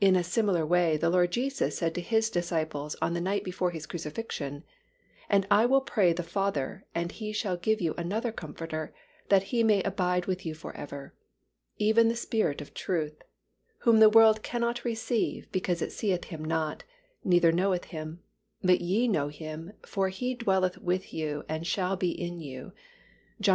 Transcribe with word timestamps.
In 0.00 0.16
a 0.16 0.24
similar 0.24 0.64
way, 0.64 0.96
the 0.96 1.10
Lord 1.10 1.32
Jesus 1.32 1.76
said 1.76 1.94
to 1.96 2.00
His 2.00 2.30
disciples 2.30 2.96
on 3.02 3.12
the 3.12 3.20
night 3.20 3.44
before 3.44 3.72
His 3.72 3.84
crucifixion, 3.84 4.64
"And 5.28 5.46
I 5.50 5.66
will 5.66 5.82
pray 5.82 6.14
the 6.14 6.22
Father, 6.22 6.86
and 6.94 7.12
He 7.12 7.30
shall 7.34 7.58
give 7.58 7.82
you 7.82 7.92
another 7.98 8.32
Comforter, 8.32 8.94
that 9.28 9.52
He 9.52 9.62
may 9.62 9.82
abide 9.82 10.24
with 10.24 10.46
you 10.46 10.54
forever; 10.54 11.12
Even 11.76 12.08
the 12.08 12.16
Spirit 12.16 12.62
of 12.62 12.72
truth; 12.72 13.20
whom 13.80 13.98
the 14.00 14.08
world 14.08 14.42
cannot 14.42 14.82
receive, 14.82 15.52
because 15.52 15.82
it 15.82 15.92
seeth 15.92 16.24
Him 16.32 16.42
not, 16.42 16.84
neither 17.22 17.52
knoweth 17.52 17.84
Him: 17.92 18.22
but 18.62 18.80
ye 18.80 19.06
know 19.06 19.28
Him; 19.28 19.74
for 19.84 20.08
He 20.08 20.34
dwelleth 20.34 20.78
with 20.78 21.12
you 21.12 21.44
and 21.50 21.66
shall 21.66 21.96
be 21.98 22.12
in 22.12 22.40
you" 22.40 22.72
(John 23.42 23.54